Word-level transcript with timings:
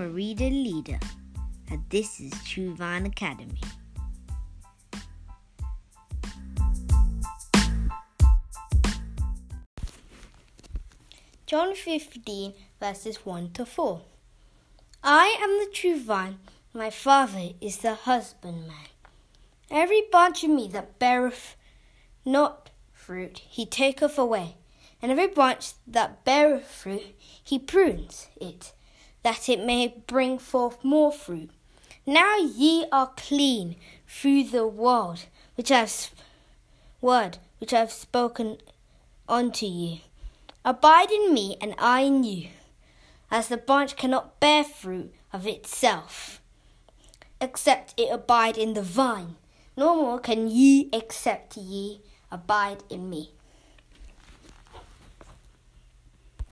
A 0.00 0.08
reader 0.08 0.48
leader, 0.48 0.98
and 1.70 1.84
this 1.90 2.20
is 2.20 2.32
True 2.46 2.74
Vine 2.74 3.04
Academy. 3.04 3.60
John 11.44 11.74
15, 11.74 12.54
verses 12.80 13.26
1 13.26 13.50
to 13.52 13.66
4. 13.66 14.00
I 15.04 15.36
am 15.38 15.50
the 15.58 15.70
true 15.70 16.00
vine, 16.02 16.38
my 16.72 16.88
Father 16.88 17.50
is 17.60 17.76
the 17.76 17.92
husbandman. 17.92 18.88
Every 19.70 20.04
branch 20.10 20.42
in 20.42 20.56
me 20.56 20.66
that 20.68 20.98
beareth 20.98 21.56
not 22.24 22.70
fruit, 22.94 23.42
he 23.46 23.66
taketh 23.66 24.16
away, 24.16 24.56
and 25.02 25.12
every 25.12 25.26
branch 25.26 25.74
that 25.86 26.24
beareth 26.24 26.64
fruit, 26.64 27.14
he 27.44 27.58
prunes 27.58 28.28
it, 28.40 28.72
that 29.22 29.48
it 29.48 29.64
may 29.64 30.02
bring 30.06 30.38
forth 30.38 30.82
more 30.84 31.12
fruit. 31.12 31.50
Now 32.06 32.36
ye 32.36 32.86
are 32.90 33.12
clean 33.16 33.76
through 34.08 34.44
the 34.44 34.66
word 34.66 35.22
which 35.56 35.70
I 35.70 35.80
have 35.80 36.10
word 37.00 37.38
which 37.58 37.72
I 37.72 37.80
have 37.80 37.92
spoken 37.92 38.58
unto 39.28 39.66
you. 39.66 39.98
Abide 40.64 41.10
in 41.10 41.32
me, 41.32 41.56
and 41.60 41.74
I 41.78 42.00
in 42.00 42.24
you, 42.24 42.48
as 43.30 43.48
the 43.48 43.56
branch 43.56 43.96
cannot 43.96 44.40
bear 44.40 44.64
fruit 44.64 45.14
of 45.32 45.46
itself, 45.46 46.42
except 47.40 47.94
it 47.98 48.08
abide 48.10 48.58
in 48.58 48.74
the 48.74 48.82
vine. 48.82 49.36
No 49.76 49.94
more 49.94 50.18
can 50.18 50.48
ye 50.48 50.90
except 50.92 51.56
ye 51.56 52.00
abide 52.30 52.82
in 52.90 53.08
me. 53.08 53.32